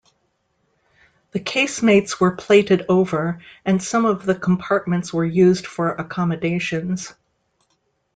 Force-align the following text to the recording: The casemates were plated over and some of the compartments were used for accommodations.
The 1.29 1.39
casemates 1.39 2.19
were 2.19 2.31
plated 2.35 2.85
over 2.89 3.39
and 3.65 3.83
some 3.83 4.05
of 4.05 4.25
the 4.25 4.33
compartments 4.33 5.13
were 5.13 5.23
used 5.23 5.67
for 5.67 5.91
accommodations. 5.93 7.13